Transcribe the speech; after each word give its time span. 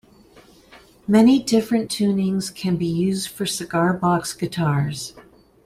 Many 1.07 1.43
different 1.43 1.91
tunings 1.91 2.51
can 2.55 2.75
be 2.75 2.87
used 2.87 3.29
for 3.29 3.45
cigar 3.45 3.93
box 3.93 4.33
guitars. 4.33 5.13